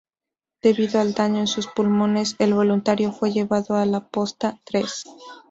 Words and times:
Debido 0.63 0.99
al 0.99 1.13
daño 1.13 1.41
en 1.41 1.45
sus 1.45 1.67
pulmones, 1.67 2.35
el 2.39 2.55
voluntario 2.55 3.11
fue 3.11 3.31
llevado 3.31 3.75
a 3.75 3.85
la 3.85 4.09
Posta 4.09 4.59
Tres. 4.65 5.03